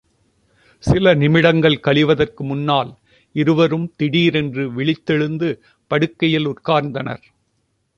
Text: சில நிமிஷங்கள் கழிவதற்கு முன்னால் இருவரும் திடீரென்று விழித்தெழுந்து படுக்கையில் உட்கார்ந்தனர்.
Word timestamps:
சில 0.83 1.13
நிமிஷங்கள் 1.13 1.77
கழிவதற்கு 1.79 2.41
முன்னால் 2.43 2.91
இருவரும் 3.35 3.87
திடீரென்று 3.95 4.65
விழித்தெழுந்து 4.71 5.49
படுக்கையில் 5.91 6.47
உட்கார்ந்தனர். 6.47 7.25